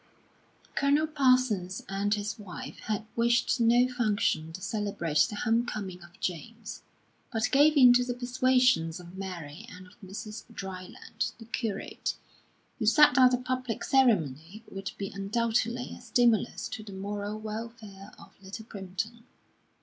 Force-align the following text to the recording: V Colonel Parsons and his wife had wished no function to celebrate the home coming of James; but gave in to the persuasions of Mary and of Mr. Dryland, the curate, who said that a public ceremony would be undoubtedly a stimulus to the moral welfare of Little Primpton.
V 0.63 0.69
Colonel 0.73 1.05
Parsons 1.05 1.83
and 1.87 2.15
his 2.15 2.39
wife 2.39 2.79
had 2.85 3.05
wished 3.15 3.59
no 3.59 3.87
function 3.87 4.51
to 4.51 4.59
celebrate 4.59 5.27
the 5.29 5.35
home 5.35 5.63
coming 5.63 6.01
of 6.01 6.19
James; 6.19 6.81
but 7.31 7.51
gave 7.51 7.77
in 7.77 7.93
to 7.93 8.03
the 8.03 8.15
persuasions 8.15 8.99
of 8.99 9.15
Mary 9.15 9.63
and 9.71 9.85
of 9.85 9.93
Mr. 10.03 10.43
Dryland, 10.51 11.33
the 11.37 11.45
curate, 11.45 12.15
who 12.79 12.87
said 12.87 13.13
that 13.13 13.35
a 13.35 13.37
public 13.37 13.83
ceremony 13.83 14.63
would 14.71 14.91
be 14.97 15.09
undoubtedly 15.13 15.93
a 15.95 16.01
stimulus 16.01 16.67
to 16.69 16.81
the 16.81 16.93
moral 16.93 17.37
welfare 17.39 18.11
of 18.17 18.33
Little 18.41 18.65
Primpton. 18.65 19.21